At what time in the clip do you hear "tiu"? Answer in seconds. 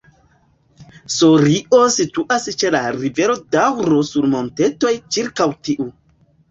5.69-5.93